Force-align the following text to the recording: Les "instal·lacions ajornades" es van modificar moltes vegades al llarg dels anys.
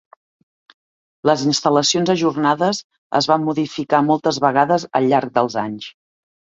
Les 1.31 1.43
"instal·lacions 1.51 2.13
ajornades" 2.15 2.81
es 3.23 3.31
van 3.35 3.47
modificar 3.53 4.03
moltes 4.11 4.43
vegades 4.49 4.91
al 5.01 5.11
llarg 5.15 5.41
dels 5.41 5.63
anys. 5.71 5.97